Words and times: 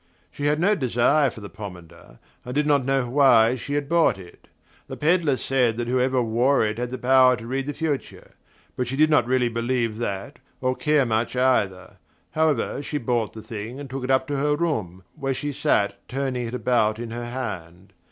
She 0.31 0.45
had 0.47 0.59
no 0.59 0.73
desire 0.73 1.29
for 1.29 1.41
the 1.41 1.47
pomander, 1.49 2.17
and 2.43 2.55
did 2.55 2.65
not 2.65 2.83
know 2.83 3.07
why 3.07 3.55
she 3.55 3.75
had 3.75 3.87
bought 3.87 4.17
it. 4.17 4.47
The 4.87 4.97
pedlar 4.97 5.37
said 5.37 5.77
that 5.77 5.87
whoever 5.87 6.23
wore 6.23 6.65
it 6.65 6.79
had 6.79 6.89
the 6.89 6.97
power 6.97 7.35
to 7.35 7.45
read 7.45 7.67
the 7.67 7.73
future; 7.75 8.31
but 8.75 8.87
she 8.87 8.95
did 8.95 9.11
not 9.11 9.27
really 9.27 9.47
believe 9.47 9.99
that, 9.99 10.39
or 10.59 10.75
care 10.75 11.05
much 11.05 11.35
either. 11.35 11.97
However, 12.31 12.81
she 12.81 12.97
bought 12.97 13.33
the 13.33 13.43
thing 13.43 13.79
and 13.79 13.91
took 13.91 14.03
it 14.03 14.09
up 14.09 14.25
to 14.29 14.37
her 14.37 14.55
room, 14.55 15.03
where 15.15 15.35
she 15.35 15.53
sat 15.53 15.99
turning 16.07 16.47
it 16.47 16.55
about 16.55 16.97
in 16.97 17.11
her 17.11 17.25
hand. 17.29 17.93